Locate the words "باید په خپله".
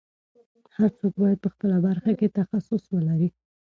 1.23-1.77